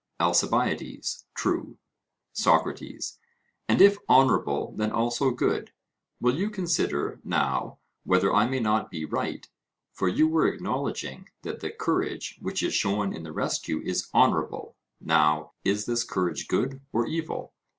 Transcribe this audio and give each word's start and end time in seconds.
ALCIBIADES: 0.19 1.27
True. 1.35 1.77
SOCRATES: 2.33 3.19
And 3.69 3.83
if 3.83 3.99
honourable, 4.09 4.73
then 4.75 4.91
also 4.91 5.29
good: 5.29 5.73
Will 6.19 6.33
you 6.33 6.49
consider 6.49 7.19
now 7.23 7.77
whether 8.03 8.33
I 8.33 8.47
may 8.47 8.59
not 8.59 8.89
be 8.89 9.05
right, 9.05 9.47
for 9.93 10.07
you 10.07 10.27
were 10.27 10.47
acknowledging 10.51 11.29
that 11.43 11.59
the 11.59 11.69
courage 11.69 12.39
which 12.41 12.63
is 12.63 12.73
shown 12.73 13.13
in 13.15 13.21
the 13.21 13.31
rescue 13.31 13.79
is 13.83 14.09
honourable? 14.11 14.75
Now 14.99 15.51
is 15.63 15.85
this 15.85 16.03
courage 16.03 16.47
good 16.47 16.81
or 16.91 17.05
evil? 17.05 17.53